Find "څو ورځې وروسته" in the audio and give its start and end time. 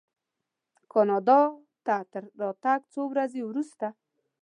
2.93-3.87